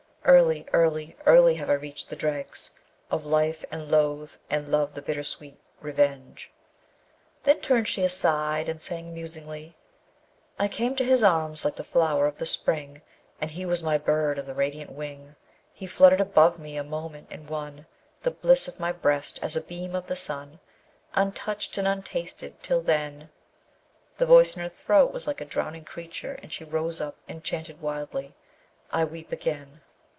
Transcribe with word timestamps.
Early, 0.23 0.67
early, 0.71 1.15
early, 1.25 1.55
have 1.55 1.69
I 1.69 1.73
reached 1.73 2.11
the 2.11 2.15
dregs 2.15 2.69
Of 3.09 3.25
life, 3.25 3.65
and 3.71 3.89
loathe 3.91 4.31
and 4.51 4.69
love 4.69 4.93
the 4.93 5.01
bittersweet, 5.01 5.59
revenge! 5.81 6.51
Then 7.41 7.59
turned 7.59 7.87
she 7.87 8.03
aside, 8.03 8.69
and 8.69 8.79
sang 8.79 9.15
musingly: 9.15 9.75
I 10.59 10.67
came 10.67 10.95
to 10.97 11.03
his 11.03 11.23
arms 11.23 11.65
like 11.65 11.75
the 11.75 11.83
flower 11.83 12.27
of 12.27 12.37
the 12.37 12.45
spring, 12.45 13.01
And 13.41 13.49
he 13.49 13.65
was 13.65 13.81
my 13.81 13.97
bird 13.97 14.37
of 14.37 14.45
the 14.45 14.53
radiant 14.53 14.91
wing: 14.91 15.35
He 15.73 15.87
flutter'd 15.87 16.21
above 16.21 16.59
me 16.59 16.77
a 16.77 16.83
moment, 16.83 17.27
and 17.31 17.49
won 17.49 17.87
The 18.21 18.29
bliss 18.31 18.67
of 18.67 18.79
my 18.79 18.91
breast 18.91 19.39
as 19.41 19.55
a 19.55 19.61
beam 19.61 19.95
of 19.95 20.05
the 20.05 20.15
sun, 20.15 20.59
Untouch'd 21.15 21.79
and 21.79 21.87
untasted 21.87 22.61
till 22.61 22.81
then 22.81 23.31
The 24.19 24.27
voice 24.27 24.55
in 24.55 24.61
her 24.61 24.69
throat 24.69 25.11
was 25.13 25.25
like 25.25 25.41
a 25.41 25.45
drowning 25.45 25.83
creature, 25.83 26.33
and 26.43 26.53
she 26.53 26.63
rose 26.63 27.01
up, 27.01 27.15
and 27.27 27.43
chanted 27.43 27.81
wildly: 27.81 28.35
I 28.91 29.03
weep 29.03 29.31
again? 29.31 29.81